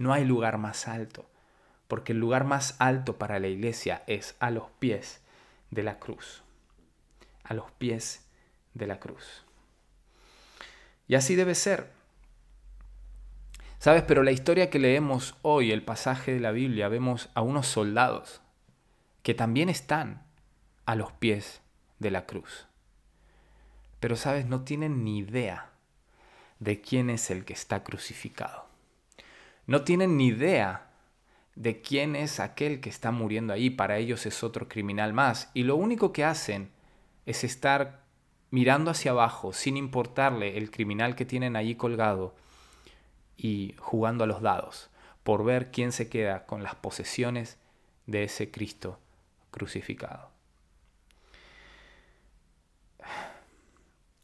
No 0.00 0.14
hay 0.14 0.24
lugar 0.24 0.56
más 0.56 0.88
alto. 0.88 1.26
Porque 1.86 2.12
el 2.12 2.18
lugar 2.18 2.44
más 2.44 2.74
alto 2.78 3.18
para 3.18 3.38
la 3.38 3.48
iglesia 3.48 4.02
es 4.06 4.34
a 4.40 4.50
los 4.50 4.70
pies 4.78 5.20
de 5.70 5.82
la 5.82 5.98
cruz. 5.98 6.42
A 7.44 7.52
los 7.52 7.70
pies 7.72 8.26
de 8.72 8.86
la 8.86 8.98
cruz. 8.98 9.44
Y 11.06 11.16
así 11.16 11.34
debe 11.34 11.54
ser. 11.54 11.90
¿Sabes? 13.78 14.02
Pero 14.04 14.22
la 14.22 14.30
historia 14.30 14.70
que 14.70 14.78
leemos 14.78 15.36
hoy, 15.42 15.70
el 15.70 15.82
pasaje 15.82 16.32
de 16.32 16.40
la 16.40 16.52
Biblia, 16.52 16.88
vemos 16.88 17.28
a 17.34 17.42
unos 17.42 17.66
soldados 17.66 18.40
que 19.22 19.34
también 19.34 19.68
están 19.68 20.22
a 20.86 20.94
los 20.94 21.12
pies 21.12 21.60
de 21.98 22.10
la 22.10 22.24
cruz. 22.24 22.68
Pero, 24.00 24.16
¿sabes? 24.16 24.46
No 24.46 24.62
tienen 24.62 25.04
ni 25.04 25.18
idea 25.18 25.68
de 26.58 26.80
quién 26.80 27.10
es 27.10 27.30
el 27.30 27.44
que 27.44 27.52
está 27.52 27.84
crucificado. 27.84 28.69
No 29.66 29.82
tienen 29.82 30.16
ni 30.16 30.28
idea 30.28 30.90
de 31.54 31.80
quién 31.80 32.16
es 32.16 32.40
aquel 32.40 32.80
que 32.80 32.88
está 32.88 33.10
muriendo 33.10 33.52
ahí. 33.52 33.70
Para 33.70 33.98
ellos 33.98 34.26
es 34.26 34.42
otro 34.42 34.68
criminal 34.68 35.12
más. 35.12 35.50
Y 35.54 35.64
lo 35.64 35.76
único 35.76 36.12
que 36.12 36.24
hacen 36.24 36.70
es 37.26 37.44
estar 37.44 38.04
mirando 38.50 38.90
hacia 38.90 39.12
abajo 39.12 39.52
sin 39.52 39.76
importarle 39.76 40.58
el 40.58 40.70
criminal 40.70 41.14
que 41.14 41.24
tienen 41.24 41.56
allí 41.56 41.76
colgado 41.76 42.34
y 43.36 43.74
jugando 43.78 44.24
a 44.24 44.26
los 44.26 44.42
dados 44.42 44.90
por 45.22 45.44
ver 45.44 45.70
quién 45.70 45.92
se 45.92 46.08
queda 46.08 46.46
con 46.46 46.62
las 46.62 46.74
posesiones 46.74 47.58
de 48.06 48.24
ese 48.24 48.50
Cristo 48.50 48.98
crucificado. 49.50 50.30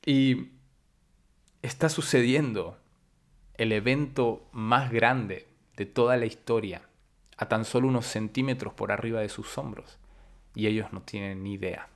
Y 0.04 0.50
está 1.62 1.88
sucediendo 1.88 2.78
el 3.58 3.72
evento 3.72 4.46
más 4.52 4.90
grande 4.90 5.48
de 5.76 5.86
toda 5.86 6.16
la 6.16 6.26
historia 6.26 6.82
a 7.36 7.48
tan 7.48 7.64
solo 7.64 7.88
unos 7.88 8.06
centímetros 8.06 8.74
por 8.74 8.92
arriba 8.92 9.20
de 9.20 9.28
sus 9.28 9.56
hombros 9.58 9.98
y 10.54 10.66
ellos 10.66 10.92
no 10.92 11.02
tienen 11.02 11.42
ni 11.42 11.54
idea. 11.54 11.88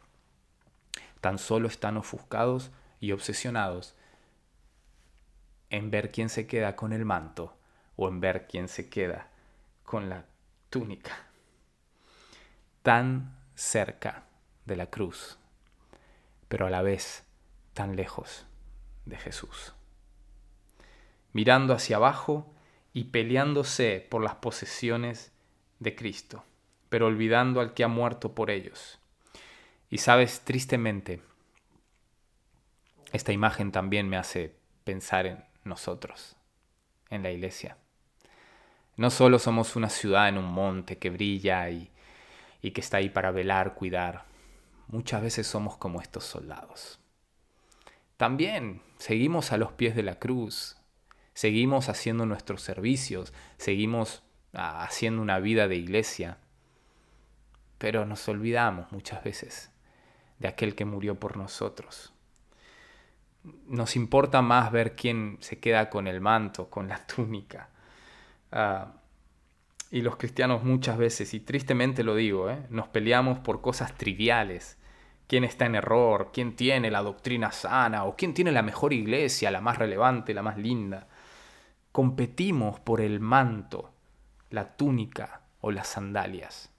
Tan 1.20 1.38
solo 1.38 1.68
están 1.68 1.96
ofuscados 1.96 2.70
y 2.98 3.12
obsesionados 3.12 3.94
en 5.70 5.90
ver 5.90 6.10
quién 6.10 6.28
se 6.28 6.46
queda 6.46 6.76
con 6.76 6.92
el 6.92 7.04
manto 7.04 7.56
o 7.96 8.08
en 8.08 8.20
ver 8.20 8.46
quién 8.46 8.68
se 8.68 8.88
queda 8.88 9.28
con 9.84 10.08
la 10.08 10.24
túnica. 10.68 11.26
Tan 12.82 13.36
cerca 13.54 14.24
de 14.64 14.76
la 14.76 14.86
cruz, 14.86 15.38
pero 16.48 16.66
a 16.66 16.70
la 16.70 16.82
vez 16.82 17.24
tan 17.74 17.96
lejos 17.96 18.46
de 19.04 19.16
Jesús. 19.16 19.74
Mirando 21.32 21.75
hacia 21.75 21.96
abajo 21.96 22.52
y 22.92 23.04
peleándose 23.04 24.06
por 24.10 24.22
las 24.22 24.37
posesiones 24.37 25.32
de 25.78 25.94
Cristo, 25.94 26.44
pero 26.88 27.06
olvidando 27.06 27.60
al 27.60 27.75
que 27.75 27.84
ha 27.84 27.88
muerto 27.88 28.34
por 28.34 28.50
ellos. 28.50 28.99
Y 29.90 29.99
sabes, 29.99 30.40
tristemente, 30.40 31.22
esta 33.12 33.32
imagen 33.32 33.72
también 33.72 34.08
me 34.08 34.16
hace 34.16 34.54
pensar 34.84 35.26
en 35.26 35.44
nosotros, 35.64 36.37
en 37.10 37.22
la 37.22 37.30
iglesia. 37.30 37.76
No 38.96 39.10
solo 39.10 39.38
somos 39.38 39.76
una 39.76 39.88
ciudad 39.88 40.28
en 40.28 40.38
un 40.38 40.44
monte 40.44 40.99
que 40.99 41.10
brilla 41.10 41.70
y, 41.70 41.90
y 42.60 42.72
que 42.72 42.80
está 42.80 42.99
ahí 42.99 43.08
para 43.08 43.30
velar, 43.30 43.75
cuidar, 43.75 44.25
muchas 44.88 45.22
veces 45.22 45.46
somos 45.46 45.76
como 45.76 46.00
estos 46.00 46.25
soldados. 46.25 46.99
También 48.16 48.82
seguimos 48.99 49.52
a 49.52 49.56
los 49.56 49.72
pies 49.72 49.96
de 49.96 50.02
la 50.02 50.18
cruz, 50.18 50.79
seguimos 51.40 51.88
haciendo 51.88 52.26
nuestros 52.26 52.61
servicios, 52.61 53.32
seguimos 53.56 54.23
ah, 54.52 54.82
haciendo 54.85 55.23
una 55.23 55.38
vida 55.38 55.68
de 55.68 55.76
iglesia, 55.76 56.37
pero 57.78 58.04
nos 58.04 58.28
olvidamos 58.28 58.92
muchas 58.92 59.25
veces 59.25 59.70
de 60.38 60.49
aquel 60.49 60.75
que 60.75 60.85
murió 60.85 61.14
por 61.14 61.38
nosotros. 61.38 62.12
Nos 63.66 63.97
importa 63.97 64.42
más 64.42 64.70
ver 64.70 64.94
quién 64.94 65.38
se 65.40 65.59
queda 65.59 65.88
con 65.88 66.09
el 66.09 66.20
manto, 66.20 66.68
con 66.68 66.88
la 66.88 67.06
túnica. 67.06 67.70
Ah, 68.52 68.92
y 69.90 70.02
los 70.02 70.16
cristianos 70.16 70.62
muchas 70.62 70.99
veces, 70.99 71.32
y 71.32 71.40
tristemente 71.40 72.04
lo 72.04 72.16
digo, 72.16 72.50
¿eh? 72.50 72.66
nos 72.68 72.88
peleamos 72.88 73.38
por 73.38 73.62
cosas 73.62 73.97
triviales. 73.97 74.76
¿Quién 75.26 75.44
está 75.44 75.64
en 75.64 75.76
error? 75.76 76.32
¿Quién 76.35 76.54
tiene 76.54 76.90
la 76.90 77.00
doctrina 77.00 77.50
sana? 77.50 78.04
¿O 78.04 78.14
quién 78.14 78.35
tiene 78.35 78.52
la 78.52 78.61
mejor 78.61 78.92
iglesia, 78.92 79.50
la 79.50 79.62
más 79.62 79.78
relevante, 79.78 80.35
la 80.35 80.42
más 80.42 80.59
linda? 80.59 81.06
Competimos 81.92 82.78
por 82.80 83.00
el 83.00 83.20
manto, 83.20 83.92
la 84.50 84.76
túnica 84.76 85.42
o 85.61 85.70
las 85.70 85.88
sandalias. 85.88 86.70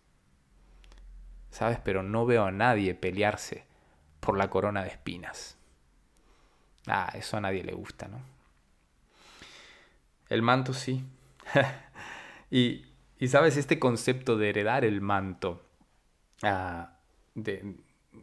¿Sabes? 1.50 1.80
Pero 1.84 2.01
no 2.01 2.25
veo 2.25 2.46
a 2.46 2.51
nadie 2.51 2.96
pelearse 2.96 3.65
por 4.22 4.38
la 4.38 4.50
corona 4.50 4.84
de 4.84 4.89
espinas. 4.89 5.58
Ah, 6.88 7.12
eso 7.13 7.38
a 7.38 7.41
nadie 7.41 7.63
le 7.63 7.74
gusta, 7.74 8.08
¿no? 8.08 8.20
El 10.30 10.41
manto 10.41 10.74
sí. 10.74 11.03
y, 12.50 12.86
y, 13.20 13.27
sabes, 13.27 13.58
este 13.58 13.80
concepto 13.80 14.38
de 14.38 14.50
heredar 14.50 14.86
el 14.86 15.01
manto, 15.01 15.62
ah, 16.41 16.94
de 17.36 17.75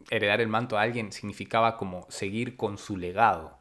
heredar 0.09 0.41
el 0.41 0.47
manto 0.47 0.77
a 0.77 0.81
alguien 0.81 1.11
significaba 1.11 1.77
como 1.77 2.07
seguir 2.09 2.57
con 2.57 2.77
su 2.79 2.97
legado. 2.97 3.58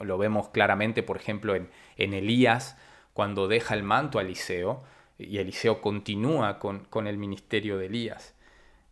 Lo 0.00 0.18
vemos 0.18 0.48
claramente, 0.48 1.02
por 1.02 1.16
ejemplo, 1.16 1.54
en, 1.54 1.70
en 1.96 2.14
Elías, 2.14 2.76
cuando 3.12 3.48
deja 3.48 3.74
el 3.74 3.82
manto 3.82 4.18
a 4.18 4.22
Eliseo, 4.22 4.82
y 5.18 5.38
Eliseo 5.38 5.80
continúa 5.80 6.58
con, 6.58 6.80
con 6.86 7.06
el 7.06 7.18
ministerio 7.18 7.78
de 7.78 7.86
Elías. 7.86 8.34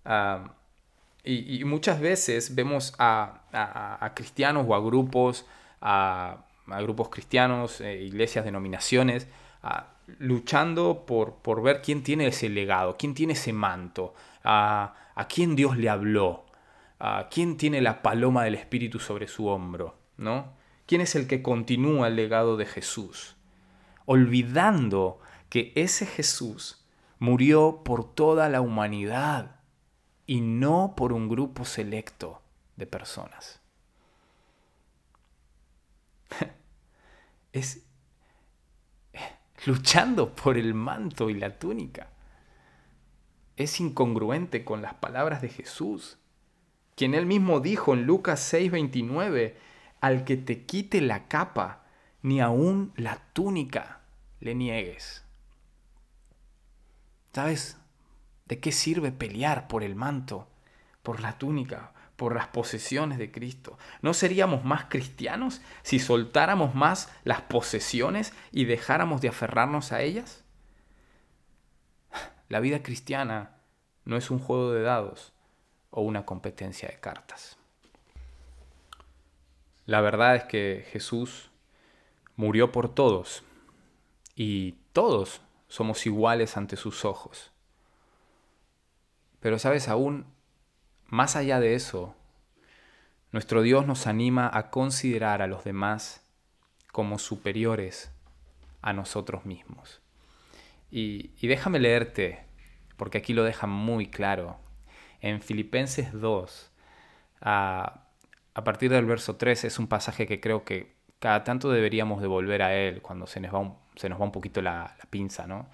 Ah, 0.05 0.55
y, 1.23 1.65
muchas 1.65 2.01
veces 2.01 2.55
vemos 2.55 2.95
a, 2.99 4.13
cristianos 4.15 4.65
o 4.67 4.75
a 4.75 4.81
grupos, 4.81 5.47
a, 5.81 6.45
grupos 6.67 7.11
cristianos, 7.11 7.81
eh, 7.81 8.03
iglesias, 8.03 8.45
denominaciones, 8.45 9.29
luchando 10.19 11.05
por, 11.07 11.35
por, 11.37 11.63
ver 11.63 11.83
quién 11.83 12.03
tiene 12.03 12.27
ese 12.27 12.49
legado, 12.49 12.97
quién 12.97 13.15
tiene 13.15 13.35
ese 13.35 13.53
manto, 13.53 14.15
a, 14.45 14.95
quién 15.29 15.57
Dios 15.57 15.77
le 15.77 15.91
habló, 15.91 16.47
a 16.99 17.29
quién 17.31 17.59
tiene 17.59 17.83
la 17.83 18.03
paloma 18.03 18.45
del 18.45 18.55
Espíritu 18.55 18.99
sobre 18.99 19.29
su 19.29 19.47
hombro, 19.47 19.97
¿no? 20.17 20.59
¿Quién 20.91 21.03
es 21.03 21.15
el 21.15 21.29
que 21.29 21.41
continúa 21.41 22.09
el 22.09 22.17
legado 22.17 22.57
de 22.57 22.67
Jesús? 22.67 23.37
Olvidando 24.07 25.21
que 25.49 25.71
ese 25.77 26.05
Jesús 26.05 26.85
murió 27.21 27.83
por 27.85 28.13
toda 28.13 28.49
la 28.49 28.61
humanidad 28.61 29.61
y 30.27 30.41
no 30.41 30.95
por 30.97 31.13
un 31.13 31.29
grupo 31.29 31.65
selecto 31.65 32.43
de 32.75 32.89
personas. 32.89 33.61
es 37.53 37.85
luchando 39.67 40.35
por 40.35 40.59
el 40.59 40.75
manto 40.75 41.31
y 41.31 41.35
la 41.35 41.57
túnica. 41.57 42.11
Es 43.57 43.79
incongruente 43.79 44.65
con 44.65 44.83
las 44.83 44.95
palabras 44.95 45.41
de 45.41 45.51
Jesús, 45.51 46.19
quien 46.97 47.15
él 47.15 47.27
mismo 47.27 47.61
dijo 47.61 47.95
en 47.95 48.07
Lucas 48.07 48.53
6:29, 48.53 49.70
al 50.01 50.25
que 50.25 50.37
te 50.37 50.65
quite 50.65 51.01
la 51.01 51.29
capa, 51.29 51.85
ni 52.23 52.41
aún 52.41 52.93
la 52.97 53.17
túnica 53.33 54.01
le 54.41 54.55
niegues. 54.55 55.25
¿Sabes? 57.33 57.79
¿De 58.47 58.59
qué 58.59 58.73
sirve 58.73 59.13
pelear 59.13 59.69
por 59.69 59.85
el 59.85 59.95
manto, 59.95 60.49
por 61.03 61.21
la 61.21 61.39
túnica, 61.39 61.93
por 62.17 62.35
las 62.35 62.49
posesiones 62.49 63.19
de 63.19 63.31
Cristo? 63.31 63.79
¿No 64.03 64.15
seríamos 64.15 64.65
más 64.65 64.87
cristianos 64.87 65.61
si 65.83 65.99
soltáramos 65.99 66.75
más 66.75 67.13
las 67.25 67.43
posesiones 67.43 68.33
y 68.51 68.65
dejáramos 68.65 69.21
de 69.21 69.29
aferrarnos 69.29 69.93
a 69.93 70.03
ellas? 70.03 70.45
La 72.49 72.59
vida 72.59 72.83
cristiana 72.83 73.59
no 74.05 74.17
es 74.17 74.31
un 74.31 74.41
juego 74.41 74.73
de 74.73 74.83
dados 74.83 75.33
o 75.91 76.03
una 76.03 76.27
competencia 76.27 76.89
de 76.89 76.99
cartas. 76.99 77.60
La 79.91 80.01
verdad 80.01 80.37
es 80.37 80.45
que 80.45 80.87
Jesús 80.93 81.51
murió 82.37 82.71
por 82.71 82.95
todos 82.95 83.43
y 84.37 84.77
todos 84.93 85.43
somos 85.67 86.07
iguales 86.07 86.57
ante 86.57 86.77
sus 86.77 87.05
ojos. 87.05 87.51
Pero 89.41 89.59
sabes, 89.59 89.89
aún 89.89 90.27
más 91.09 91.35
allá 91.35 91.59
de 91.59 91.75
eso, 91.75 92.15
nuestro 93.33 93.63
Dios 93.63 93.85
nos 93.85 94.07
anima 94.07 94.49
a 94.53 94.71
considerar 94.71 95.43
a 95.43 95.49
los 95.49 95.65
demás 95.65 96.25
como 96.93 97.19
superiores 97.19 98.13
a 98.83 98.93
nosotros 98.93 99.45
mismos. 99.45 100.01
Y, 100.93 101.33
déjame 101.45 101.81
leerte, 101.81 102.45
porque 102.97 103.19
aquí 103.19 103.35
lo 103.35 103.43
deja 103.43 103.67
muy 103.67 104.07
claro, 104.09 104.57
en 105.21 105.43
Filipenses 105.43 106.13
2, 106.13 106.71
a, 107.41 108.10
partir 108.55 108.91
del 108.91 109.07
verso 109.07 109.37
3, 109.37 109.65
es 109.65 109.79
un 109.79 109.87
pasaje 109.87 110.27
que 110.27 110.41
creo 110.41 110.65
que 110.65 110.95
cada 111.19 111.45
tanto 111.45 111.71
deberíamos 111.71 112.21
de 112.23 112.29
volver 112.29 112.63
a 112.63 112.75
él 112.75 113.03
cuando 113.03 113.27
se 113.27 113.41
nos 113.41 113.55
va 113.55 113.59
un, 113.59 113.77
se 113.97 114.09
nos 114.09 114.21
va 114.21 114.25
un 114.25 114.33
poquito 114.33 114.63
la, 114.63 114.97
pinza, 115.11 115.47
¿no? 115.47 115.69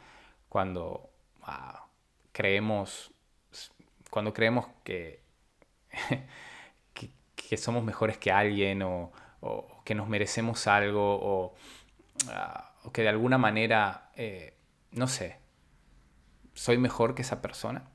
Cuando 0.49 1.11
ah, 1.43 1.87
creemos 2.33 3.13
cuando 4.11 4.33
creemos 4.33 4.67
que, 4.83 5.21
que, 7.35 7.57
somos 7.59 7.85
mejores 7.85 8.19
que 8.19 8.33
alguien 8.33 8.83
o, 8.83 9.13
que 9.85 9.95
nos 9.95 10.09
merecemos 10.09 10.67
algo 10.67 11.55
ah, 12.31 12.73
o, 12.83 12.93
que 12.93 13.03
de 13.03 13.09
alguna 13.09 13.37
manera, 13.37 14.11
eh, 14.17 14.57
no 14.93 15.07
sé, 15.07 15.39
soy 16.55 16.79
mejor 16.79 17.15
que 17.15 17.23
esa 17.23 17.43
persona. 17.43 17.91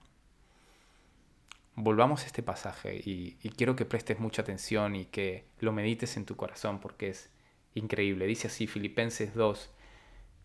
Volvamos 1.83 2.21
a 2.21 2.25
este 2.27 2.43
pasaje 2.43 3.01
y, 3.03 3.37
quiero 3.57 3.75
que 3.75 3.85
prestes 3.85 4.19
mucha 4.19 4.43
atención 4.43 4.95
y 4.95 5.05
que 5.05 5.47
lo 5.59 5.71
medites 5.71 6.15
en 6.15 6.25
tu 6.25 6.35
corazón 6.35 6.79
porque 6.79 7.09
es 7.09 7.31
increíble. 7.73 8.27
Dice 8.27 8.49
así 8.49 8.67
Filipenses 8.67 9.33
2, 9.33 9.71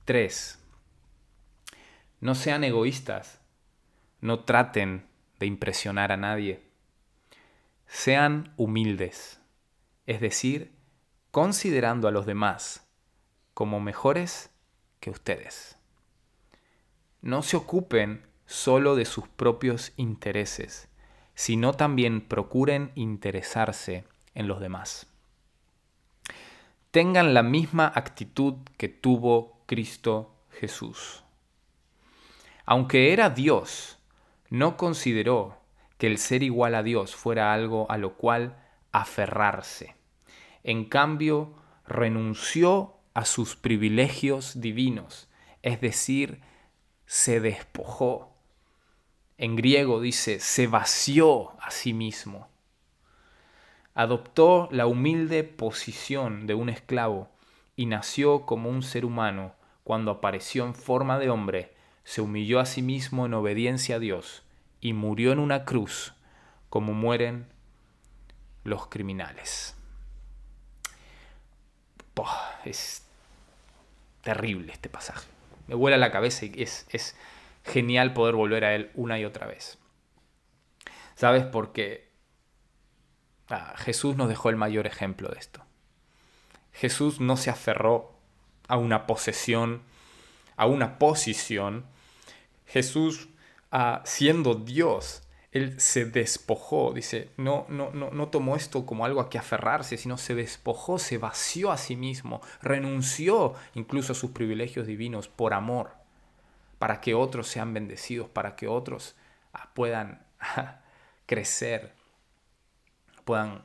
3. 0.07 0.59
No 2.21 2.35
sean 2.35 2.64
egoístas, 2.64 3.43
no 4.23 4.45
traten 4.45 5.05
de 5.38 5.45
impresionar 5.45 6.11
a 6.11 6.16
nadie. 6.16 6.62
Sean 7.87 8.55
humildes, 8.57 9.38
es 10.07 10.23
decir, 10.23 10.73
considerando 11.33 12.09
a 12.09 12.12
los 12.12 12.25
demás 12.25 12.88
como 13.52 13.78
mejores 13.78 14.49
que 15.00 15.11
ustedes. 15.11 15.76
No 17.21 17.43
se 17.43 17.59
ocupen 17.59 18.25
solo 18.47 18.97
de 18.97 19.05
sus 19.05 19.28
propios 19.28 19.93
intereses, 19.97 20.88
sino 21.37 21.75
también 21.75 22.23
procuren 22.23 22.90
interesarse 22.95 24.05
en 24.35 24.49
los 24.49 24.59
demás. 24.59 25.07
Tengan 26.90 27.35
la 27.35 27.45
misma 27.45 27.93
actitud 27.95 28.55
que 28.78 28.88
tuvo 28.88 29.61
Cristo 29.66 30.35
Jesús. 30.50 31.23
Aunque 32.64 33.12
era 33.12 33.28
Dios, 33.31 33.99
no 34.49 34.78
consideró 34.78 35.61
que 35.99 36.07
el 36.07 36.16
ser 36.16 36.43
igual 36.43 36.75
a 36.75 36.83
Dios 36.83 37.14
fuera 37.14 37.52
algo 37.52 37.88
a 37.90 37.99
lo 37.99 38.14
cual 38.14 38.57
aferrarse. 38.90 39.95
En 40.64 40.87
cambio, 40.87 41.55
renunció 41.87 42.95
a 43.12 43.26
sus 43.26 43.57
privilegios 43.57 44.61
divinos, 44.61 45.28
es 45.62 45.83
decir, 45.83 46.40
se 47.05 47.40
despojó. 47.40 48.36
En 49.38 49.57
griego 49.57 50.00
dice, 50.00 50.40
se 50.40 50.66
vació 50.66 51.52
a 51.61 51.71
sí 51.71 51.93
mismo. 51.93 52.49
Adoptó 53.95 54.69
la 54.71 54.87
humilde 54.87 55.45
posición 55.45 56.47
de 56.47 56.55
un 56.55 56.69
esclavo 56.69 57.28
y 57.76 57.87
nació 57.87 58.47
como 58.47 58.71
un 58.71 58.83
ser 58.83 59.05
humano 59.05 59.55
cuando 59.85 60.11
apareció 60.11 60.64
en 60.64 60.75
forma 60.75 61.19
de 61.19 61.31
hombre, 61.31 61.75
se 62.02 62.21
humilló 62.21 62.61
a 62.61 62.66
sí 62.66 62.83
mismo 62.83 63.26
en 63.26 63.35
obediencia 63.35 63.97
a 63.97 63.99
Dios 63.99 64.43
y 64.81 64.93
murió 64.93 65.33
en 65.33 65.38
una 65.38 65.64
cruz 65.64 66.14
como 66.69 66.93
mueren 66.93 67.47
los 68.64 68.87
criminales. 68.88 69.76
es 72.64 73.05
terrible 74.23 74.73
este 74.73 74.88
pasaje. 74.88 75.26
Me 75.69 75.75
vuela 75.75 75.97
la 75.97 76.11
cabeza 76.11 76.47
y 76.47 76.52
es, 76.57 76.87
es 76.90 77.14
genial 77.67 78.13
poder 78.13 78.35
volver 78.35 78.65
a 78.65 78.75
él 78.75 78.91
una 78.95 79.19
y 79.19 79.25
otra 79.25 79.47
vez. 79.47 79.79
¿Sabes? 81.15 81.45
Porque 81.45 82.11
ah, 83.49 83.75
Jesús 83.77 84.17
nos 84.17 84.29
dejó 84.29 84.51
el 84.51 84.57
mayor 84.57 84.87
ejemplo 84.87 85.29
de 85.29 85.39
esto. 85.39 85.63
Jesús 86.73 87.21
no 87.21 87.37
se 87.37 87.51
aferró 87.51 88.15
a 88.69 88.77
una 88.77 89.07
posesión, 89.07 89.83
a 90.57 90.67
una 90.67 90.99
posición. 90.99 91.87
Jesús, 92.67 93.29
ah, 93.73 94.03
siendo 94.05 94.55
Dios, 94.55 95.23
él 95.53 95.81
se 95.81 96.05
despojó, 96.05 96.93
dice, 96.93 97.31
no, 97.39 97.65
no, 97.69 97.91
no, 97.93 98.11
no 98.11 98.29
tomó 98.29 98.57
esto 98.57 98.85
como 98.85 99.07
algo 99.07 99.21
a 99.21 99.31
que 99.31 99.39
aferrarse, 99.39 99.97
sino 99.97 100.19
se 100.19 100.35
despojó, 100.35 100.99
se 100.99 101.17
vació 101.17 101.73
a 101.73 101.79
sí 101.79 101.97
mismo, 101.97 102.43
renunció 102.61 103.55
incluso 103.75 104.13
a 104.13 104.17
sus 104.17 104.33
privilegios 104.33 104.87
divinos 104.87 105.29
por 105.29 105.55
amor, 105.55 105.93
para 106.78 107.00
que 107.00 107.14
otros 107.14 107.49
sean 107.49 107.73
bendecidos, 107.75 108.28
para 108.28 108.56
que 108.56 108.68
otros 108.68 109.16
ah, 109.52 109.71
puedan 109.75 110.26
crecer, 111.26 111.95
puedan 113.25 113.64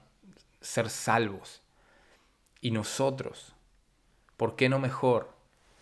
ser 0.60 0.90
salvos. 0.90 1.62
Y 2.62 2.72
nosotros, 2.72 3.56
¿por 4.38 4.56
qué 4.56 4.70
no 4.70 4.80
mejor 4.80 5.34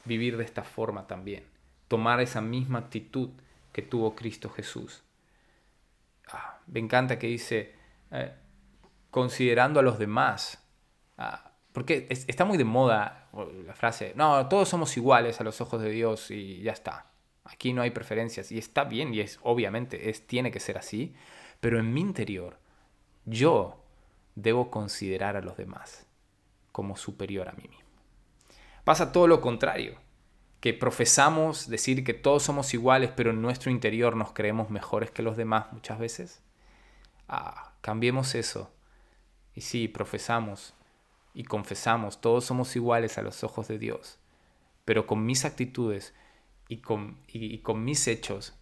vivir 0.06 0.38
de 0.38 0.46
esta 0.46 0.64
forma 0.64 1.08
también? 1.08 1.46
Tomar 1.88 2.22
esa 2.22 2.42
misma 2.42 2.80
actitud 2.80 3.30
que 3.74 3.82
tuvo 3.82 4.16
Cristo 4.16 4.50
Jesús 4.50 5.04
Ah, 6.32 6.60
me 6.68 6.80
encanta 6.80 7.18
que 7.18 7.28
dice, 7.28 7.76
eh, 8.12 8.34
considerando 9.10 9.80
a 9.80 9.84
los 9.84 9.98
demás. 9.98 10.64
Ah, 11.18 11.52
porque 11.72 12.08
está 12.10 12.46
muy 12.46 12.58
de 12.58 12.66
moda 12.66 13.30
la 13.66 13.74
frase, 13.74 14.14
no, 14.16 14.48
todos 14.48 14.68
somos 14.68 14.96
iguales 14.98 15.40
a 15.40 15.44
los 15.44 15.62
ojos 15.62 15.82
de 15.82 15.90
Dios 15.92 16.32
y 16.32 16.62
ya 16.62 16.72
está. 16.72 17.06
Aquí 17.52 17.74
no 17.74 17.82
hay 17.82 17.92
preferencias. 17.92 18.52
Y 18.52 18.58
está 18.58 18.84
bien, 18.84 19.14
y 19.14 19.22
es 19.22 19.40
obviamente, 19.44 20.10
es, 20.10 20.26
tiene 20.26 20.52
que 20.52 20.60
ser 20.60 20.78
así. 20.78 21.14
Pero 21.60 21.80
en 21.80 21.94
mi 21.94 22.02
interior, 22.02 22.58
yo 23.26 23.84
debo 24.36 24.72
considerar 24.72 25.36
a 25.36 25.42
los 25.42 25.58
demás 25.58 26.06
como 26.72 26.96
superior 26.96 27.50
a 27.50 27.54
mí 27.54 27.68
mismo. 27.68 27.90
Pasa 28.84 29.12
todo 29.12 29.28
lo 29.28 29.42
contrario 29.42 29.98
que 30.60 30.74
profesamos 30.74 31.70
decir 31.70 32.04
que 32.04 32.14
todos 32.14 32.44
somos 32.44 32.74
iguales, 32.74 33.12
pero 33.16 33.32
en 33.32 33.42
nuestro 33.42 33.72
interior 33.72 34.16
nos 34.16 34.34
creemos 34.34 34.70
mejores 34.70 35.12
que 35.12 35.24
los 35.24 35.38
demás 35.38 35.72
muchas 35.72 36.00
veces? 36.00 36.42
Ah, 37.28 37.74
cambiemos 37.82 38.36
eso. 38.36 38.72
Y 39.56 39.62
sí, 39.62 39.88
profesamos 39.88 40.74
y 41.34 41.44
confesamos, 41.44 42.20
todos 42.22 42.46
somos 42.46 42.76
iguales 42.76 43.18
a 43.18 43.22
los 43.22 43.44
ojos 43.44 43.68
de 43.68 43.78
Dios, 43.78 44.18
pero 44.84 45.08
con 45.08 45.26
mis 45.26 45.46
actitudes 45.46 46.14
y 46.70 46.78
con, 46.78 47.18
y 47.28 47.58
con 47.58 47.84
mis 47.84 48.08
hechos, 48.08 48.56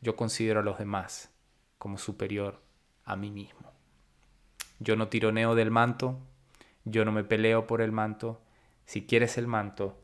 yo 0.00 0.14
considero 0.14 0.60
a 0.60 0.62
los 0.62 0.78
demás 0.78 1.32
como 1.78 1.98
superior 1.98 2.62
a 3.04 3.16
mí 3.16 3.30
mismo. 3.30 3.72
Yo 4.78 4.94
no 4.94 5.08
tironeo 5.08 5.56
del 5.56 5.72
manto, 5.72 6.20
yo 6.84 7.04
no 7.04 7.10
me 7.10 7.24
peleo 7.24 7.66
por 7.66 7.80
el 7.80 7.90
manto. 7.90 8.40
Si 8.84 9.06
quieres 9.06 9.38
el 9.38 9.46
manto, 9.46 9.98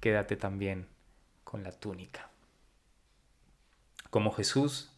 quédate 0.00 0.36
también 0.36 0.88
con 1.42 1.62
la 1.62 1.72
túnica. 1.72 2.30
Como 4.10 4.32
Jesús, 4.32 4.92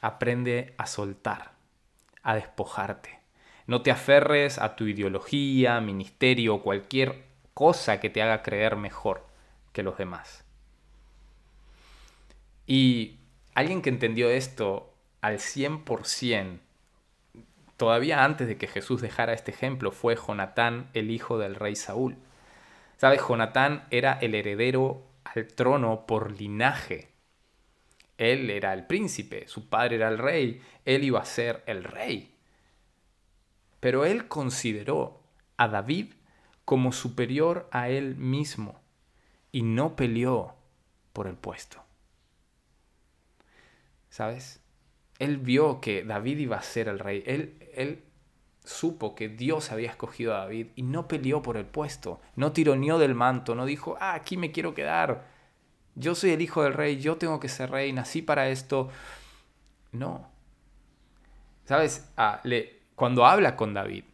aprende 0.00 0.74
a 0.78 0.86
soltar, 0.86 1.52
a 2.22 2.34
despojarte. 2.34 3.20
No 3.66 3.82
te 3.82 3.90
aferres 3.90 4.58
a 4.58 4.76
tu 4.76 4.86
ideología, 4.86 5.80
ministerio 5.80 6.56
o 6.56 6.62
cualquier 6.62 7.24
cosa 7.54 8.00
que 8.00 8.10
te 8.10 8.22
haga 8.22 8.42
creer 8.42 8.76
mejor 8.76 9.26
que 9.72 9.82
los 9.82 9.96
demás. 9.96 10.47
Y 12.68 13.18
alguien 13.54 13.80
que 13.80 13.88
entendió 13.88 14.28
esto 14.28 14.94
al 15.22 15.38
100%, 15.38 16.60
todavía 17.78 18.24
antes 18.24 18.46
de 18.46 18.58
que 18.58 18.66
Jesús 18.66 19.00
dejara 19.00 19.32
este 19.32 19.52
ejemplo, 19.52 19.90
fue 19.90 20.16
Jonatán, 20.16 20.90
el 20.92 21.10
hijo 21.10 21.38
del 21.38 21.54
rey 21.54 21.74
Saúl. 21.76 22.18
¿Sabes? 22.98 23.22
Jonatán 23.26 23.86
era 23.90 24.18
el 24.20 24.34
heredero 24.34 25.02
al 25.24 25.46
trono 25.46 26.04
por 26.06 26.38
linaje. 26.38 27.08
Él 28.18 28.50
era 28.50 28.74
el 28.74 28.86
príncipe, 28.86 29.48
su 29.48 29.70
padre 29.70 29.96
era 29.96 30.08
el 30.08 30.18
rey, 30.18 30.60
él 30.84 31.04
iba 31.04 31.20
a 31.20 31.24
ser 31.24 31.62
el 31.64 31.84
rey. 31.84 32.34
Pero 33.80 34.04
él 34.04 34.28
consideró 34.28 35.22
a 35.56 35.68
David 35.68 36.12
como 36.66 36.92
superior 36.92 37.66
a 37.70 37.88
él 37.88 38.14
mismo 38.16 38.78
y 39.52 39.62
no 39.62 39.96
peleó 39.96 40.54
por 41.14 41.28
el 41.28 41.36
puesto. 41.36 41.87
¿Sabes? 44.10 44.60
Él 45.18 45.38
vio 45.38 45.80
que 45.80 46.04
David 46.04 46.38
iba 46.38 46.56
a 46.56 46.62
ser 46.62 46.88
el 46.88 46.98
rey. 46.98 47.22
Él, 47.26 47.56
él 47.74 48.04
supo 48.64 49.14
que 49.14 49.28
Dios 49.28 49.72
había 49.72 49.90
escogido 49.90 50.34
a 50.34 50.40
David 50.40 50.68
y 50.76 50.82
no 50.82 51.08
peleó 51.08 51.42
por 51.42 51.56
el 51.56 51.64
puesto, 51.64 52.20
no 52.36 52.52
tironeó 52.52 52.98
del 52.98 53.14
manto, 53.14 53.54
no 53.54 53.64
dijo, 53.64 53.96
ah, 54.00 54.14
aquí 54.14 54.36
me 54.36 54.52
quiero 54.52 54.74
quedar, 54.74 55.24
yo 55.94 56.14
soy 56.14 56.30
el 56.30 56.42
hijo 56.42 56.62
del 56.62 56.74
rey, 56.74 57.00
yo 57.00 57.16
tengo 57.16 57.40
que 57.40 57.48
ser 57.48 57.70
rey, 57.70 57.92
nací 57.92 58.22
para 58.22 58.48
esto. 58.50 58.88
No. 59.90 60.30
¿Sabes? 61.64 62.08
Ah, 62.16 62.40
le, 62.44 62.78
cuando 62.94 63.26
habla 63.26 63.56
con 63.56 63.74
David, 63.74 64.04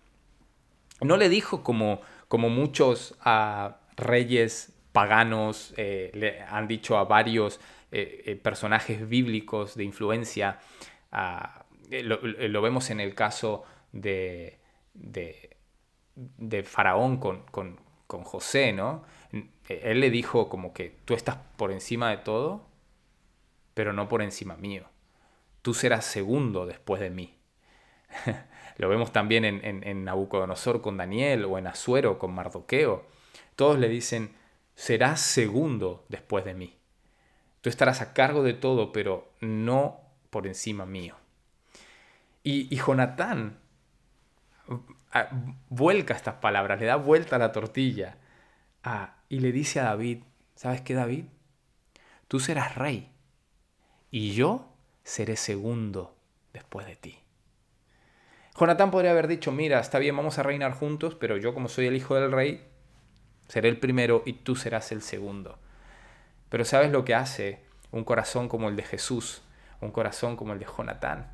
no 1.03 1.17
le 1.17 1.29
dijo 1.29 1.63
como, 1.63 2.01
como 2.29 2.49
muchos 2.49 3.15
ah, 3.21 3.77
reyes 3.97 4.73
paganos 4.93 5.75
eh, 5.77 6.11
le 6.15 6.41
han 6.41 6.69
dicho 6.69 6.97
a 6.97 7.05
varios 7.05 7.61
eh, 7.97 8.23
eh, 8.27 8.35
personajes 8.35 9.09
bíblicos 9.09 9.77
de 9.77 9.85
influencia. 9.85 10.59
Ah, 11.13 11.65
lo, 11.91 12.61
vemos 12.61 12.91
en 12.91 12.99
el 12.99 13.15
caso 13.15 13.63
de, 13.93 14.59
de, 14.95 16.65
Faraón 16.65 17.19
con, 17.19 17.45
con, 17.53 17.79
José, 18.25 18.73
¿no? 18.73 19.05
Él 19.69 20.01
le 20.01 20.11
dijo 20.11 20.49
como 20.49 20.73
que 20.73 20.97
tú 21.05 21.15
estás 21.15 21.37
por 21.57 21.71
encima 21.71 22.11
de 22.11 22.17
todo, 22.17 22.67
pero 23.75 23.93
no 23.93 24.09
por 24.09 24.23
encima 24.23 24.57
mío. 24.57 24.89
Tú 25.63 25.73
serás 25.73 26.05
segundo 26.05 26.67
después 26.67 27.01
de 27.01 27.11
mí. 27.11 27.39
Lo 28.77 28.89
vemos 28.89 29.13
también 29.13 29.45
en, 29.45 29.65
en, 29.65 29.87
en, 29.87 30.03
Nabucodonosor 30.03 30.81
con 30.81 30.97
Daniel 30.97 31.45
o 31.45 31.59
en 31.59 31.69
Asuero 31.69 32.19
con 32.19 32.35
Mardoqueo. 32.35 33.07
Todos 33.55 33.79
le 33.79 33.89
dicen, 33.89 34.35
serás 34.75 35.21
segundo 35.21 36.05
después 36.09 36.45
de 36.45 36.55
mí. 36.55 36.77
Tú 37.65 37.71
estarás 37.71 38.03
a 38.03 38.13
cargo 38.13 38.43
de 38.43 38.53
todo, 38.53 38.93
pero 38.93 39.33
no 39.41 39.99
por 40.29 40.47
encima 40.47 40.85
mío. 40.85 41.17
Y, 42.43 42.69
y 42.71 42.77
Jonatán 42.77 43.57
vuelca 45.71 46.13
estas 46.13 46.35
palabras, 46.35 46.79
le 46.79 46.85
da 46.85 46.97
vuelta 46.97 47.37
a 47.37 47.39
la 47.39 47.53
tortilla 47.53 48.19
y 49.31 49.41
le 49.41 49.51
dice 49.51 49.81
a 49.81 49.85
David, 49.85 50.25
¿sabes 50.55 50.83
qué 50.83 50.93
David? 50.93 51.25
Tú 52.29 52.39
serás 52.39 52.75
rey 52.75 53.11
y 54.11 54.35
yo 54.35 54.69
seré 55.03 55.37
segundo 55.37 56.19
después 56.53 56.87
de 56.87 56.97
ti. 56.97 57.19
Jonatán 58.61 58.91
podría 58.91 59.13
haber 59.13 59.27
dicho, 59.27 59.53
mira, 59.53 59.81
está 59.81 59.99
bien, 59.99 60.15
vamos 60.15 60.39
a 60.39 60.43
reinar 60.43 60.75
juntos, 60.75 61.15
pero 61.15 61.39
yo 61.39 61.55
como 61.55 61.71
soy 61.71 61.87
el 61.87 61.97
hijo 61.97 62.15
del 62.15 62.31
rey, 62.31 62.69
seré 63.49 63.71
el 63.71 63.81
primero 63.81 64.23
y 64.27 64.35
tú 64.35 64.55
serás 64.55 64.93
el 64.93 65.01
segundo. 65.01 65.59
Pero 66.55 66.65
¿sabes 66.65 66.93
lo 66.93 67.05
que 67.05 67.17
hace 67.17 67.59
un 67.91 68.05
corazón 68.05 68.49
como 68.49 68.69
el 68.69 68.77
de 68.77 68.85
Jesús, 68.85 69.43
un 69.81 69.91
corazón 69.91 70.37
como 70.37 70.53
el 70.53 70.61
de 70.61 70.67
Jonatán? 70.67 71.33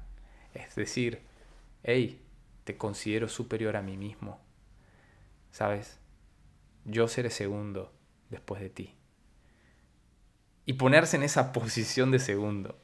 Es 0.55 0.75
decir, 0.77 1.21
hey, 1.83 2.23
te 2.65 2.79
considero 2.79 3.29
superior 3.29 3.77
a 3.77 3.83
mí 3.83 3.99
mismo. 3.99 4.41
¿Sabes? 5.51 5.99
Yo 6.87 7.07
seré 7.07 7.29
segundo 7.29 7.93
después 8.31 8.63
de 8.63 8.71
ti. 8.71 8.95
Y 10.65 10.73
ponerse 10.73 11.19
en 11.19 11.23
esa 11.23 11.53
posición 11.53 12.11
de 12.11 12.19
segundo. 12.19 12.79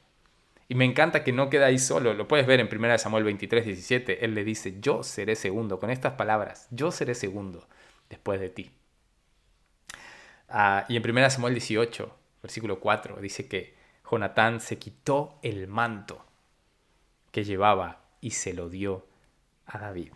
Y 0.67 0.75
me 0.75 0.85
encanta 0.85 1.23
que 1.23 1.33
no 1.33 1.49
queda 1.49 1.65
ahí 1.65 1.79
solo. 1.79 2.13
Lo 2.13 2.27
puedes 2.27 2.45
ver 2.45 2.59
en 2.59 2.69
1 2.71 2.99
Samuel 2.99 3.23
23, 3.23 3.65
17. 3.65 4.23
Él 4.23 4.35
le 4.35 4.43
dice, 4.43 4.79
yo 4.79 5.01
seré 5.01 5.35
segundo. 5.35 5.79
Con 5.79 5.89
estas 5.89 6.13
palabras, 6.13 6.67
yo 6.69 6.91
seré 6.91 7.15
segundo 7.15 7.67
después 8.11 8.39
de 8.39 8.49
ti. 8.51 8.71
Ah, 10.47 10.85
y 10.87 10.97
en 10.97 11.09
1 11.09 11.31
Samuel 11.31 11.55
18, 11.55 12.15
versículo 12.47 12.79
4, 12.79 13.17
dice 13.17 13.47
que 13.47 13.75
Jonatán 14.09 14.61
se 14.61 14.79
quitó 14.79 15.37
el 15.41 15.67
manto 15.67 16.25
que 17.31 17.43
llevaba 17.43 18.03
y 18.21 18.31
se 18.31 18.53
lo 18.53 18.69
dio 18.69 19.05
a 19.65 19.77
David. 19.77 20.13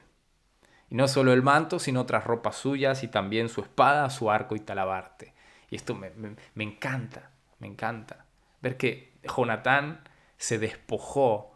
Y 0.90 0.96
no 0.96 1.08
solo 1.08 1.34
el 1.34 1.44
manto, 1.44 1.78
sino 1.78 2.02
otras 2.02 2.24
ropas 2.24 2.56
suyas 2.56 3.04
y 3.04 3.10
también 3.10 3.50
su 3.50 3.62
espada, 3.62 4.10
su 4.10 4.32
arco 4.32 4.56
y 4.56 4.60
talabarte. 4.62 5.34
Y 5.70 5.76
esto 5.76 5.94
me, 5.94 6.12
encanta, 6.56 7.32
me 7.60 7.68
encanta. 7.68 8.26
Ver 8.62 8.78
que 8.78 9.14
Jonatán 9.24 10.02
se 10.38 10.58
despojó 10.58 11.54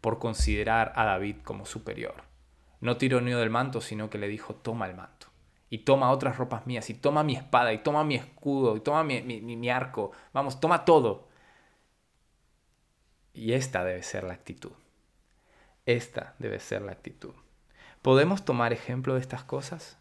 por 0.00 0.18
considerar 0.18 0.92
a 0.96 1.04
David 1.04 1.36
como 1.44 1.66
superior. 1.66 2.24
No 2.80 2.96
tiró 2.96 3.20
ni 3.20 3.32
del 3.32 3.50
manto, 3.50 3.80
sino 3.80 4.10
que 4.10 4.18
le 4.18 4.28
dijo, 4.28 4.54
toma 4.54 4.86
el 4.86 4.94
manto. 4.94 5.13
Y 5.74 5.78
toma 5.78 6.12
otras 6.12 6.38
ropas 6.38 6.68
mías, 6.68 6.88
y 6.88 6.94
toma 6.94 7.24
mi 7.24 7.34
espada, 7.34 7.72
y 7.72 7.82
toma 7.82 8.04
mi 8.04 8.14
escudo, 8.14 8.76
y 8.76 8.80
toma 8.80 9.02
mi, 9.02 9.22
mi 9.22 9.70
arco. 9.70 10.12
Vamos, 10.32 10.60
toma 10.60 10.84
todo. 10.84 11.26
Y 13.32 13.54
esta 13.54 13.82
debe 13.82 14.04
ser 14.04 14.22
la 14.22 14.34
actitud. 14.34 14.70
Esta 15.84 16.36
debe 16.38 16.60
ser 16.60 16.82
la 16.82 16.92
actitud. 16.92 17.34
¿Podemos 18.02 18.44
tomar 18.44 18.72
ejemplo 18.72 19.14
de 19.14 19.20
estas 19.20 19.42
cosas? 19.42 19.98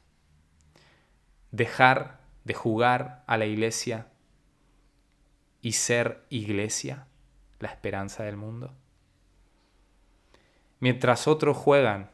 Dejar 1.50 2.20
de 2.44 2.54
jugar 2.54 3.24
a 3.26 3.38
la 3.38 3.48
iglesia 3.48 4.12
y 5.60 5.72
ser 5.72 6.24
iglesia, 6.30 7.08
la 7.58 7.70
esperanza 7.70 8.26
del 8.26 8.38
mundo. 8.38 8.76
Mientras 10.80 11.28
otros 11.28 11.58
juegan 11.58 12.12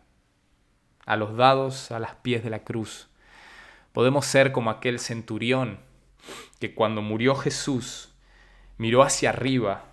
a 1.05 1.17
los 1.17 1.35
dados 1.35 1.91
a 1.91 1.99
las 1.99 2.15
pies 2.15 2.41
de 2.41 2.51
la 2.51 2.63
cruz, 2.63 3.08
podemos 3.93 4.25
ser 4.25 4.51
como 4.51 4.69
aquel 4.69 4.99
centurión 4.99 5.79
que 6.59 6.73
cuando 6.75 7.01
murió 7.01 7.35
Jesús 7.35 8.09
miró 8.77 9.03
hacia 9.03 9.29
arriba 9.29 9.85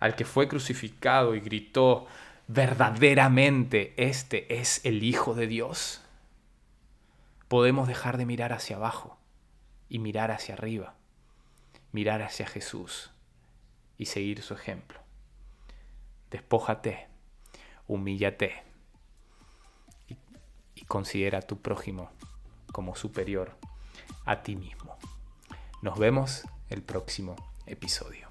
al 0.00 0.14
que 0.14 0.24
fue 0.24 0.48
crucificado 0.48 1.34
y 1.34 1.40
gritó, 1.40 2.06
verdaderamente 2.46 3.94
este 3.96 4.58
es 4.60 4.84
el 4.84 5.02
Hijo 5.02 5.34
de 5.34 5.46
Dios? 5.46 6.02
Podemos 7.48 7.88
dejar 7.88 8.16
de 8.16 8.26
mirar 8.26 8.52
hacia 8.52 8.76
abajo 8.76 9.18
y 9.88 9.98
mirar 9.98 10.30
hacia 10.30 10.54
arriba, 10.54 10.94
mirar 11.92 12.22
hacia 12.22 12.46
Jesús 12.46 13.10
y 13.96 14.06
seguir 14.06 14.42
su 14.42 14.54
ejemplo. 14.54 15.00
Despójate, 16.30 17.06
humíllate 17.86 18.62
y, 20.74 20.84
considera 20.84 21.38
a 21.38 21.42
tu 21.42 21.58
prójimo 21.58 22.10
como 22.78 22.94
superior 22.94 23.56
a 24.24 24.44
ti 24.44 24.54
mismo. 24.54 24.96
Nos 25.82 25.98
vemos 25.98 26.44
el 26.70 26.80
próximo 26.84 27.34
episodio. 27.66 28.28